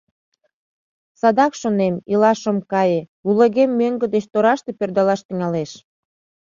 Садак, 1.19 1.53
шонем, 1.61 1.95
илаш 2.11 2.41
ом 2.51 2.57
кае, 2.71 3.01
лулегем 3.25 3.71
мӧҥгӧ 3.79 4.07
деч 4.15 4.25
тораште 4.33 4.71
пӧрдалаш 4.79 5.21
тӱҥалеш. 5.27 5.71